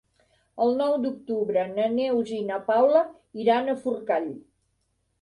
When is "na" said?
1.77-1.87, 2.49-2.59